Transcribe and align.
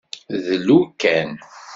Dlu 0.63 0.79
kan. 1.01 1.29